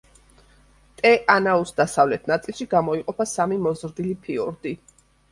[1.01, 4.73] ტე-ანაუს დასავლეთ ნაწილში გამოიყოფა სამი მოზრდილი ფიორდი.